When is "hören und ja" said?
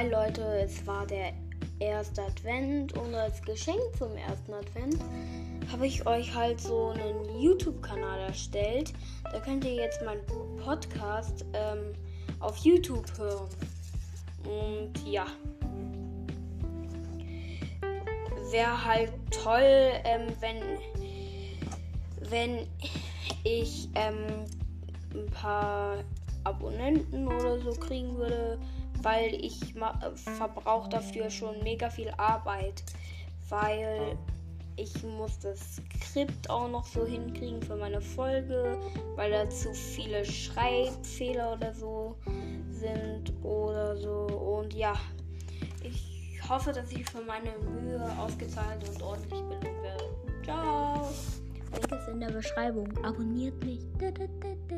13.18-15.26